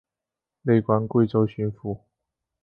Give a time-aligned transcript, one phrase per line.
[0.63, 1.99] 累官贵州巡抚。